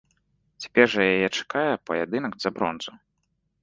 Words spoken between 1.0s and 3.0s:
яе чакае паядынак за бронзу.